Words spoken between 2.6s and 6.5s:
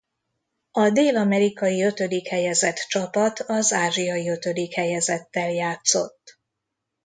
csapat az ázsiai ötödik helyezettel játszott.